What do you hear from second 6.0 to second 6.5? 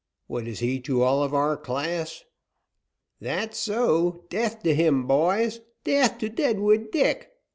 to